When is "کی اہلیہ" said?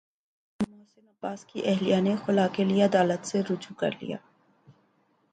1.45-1.99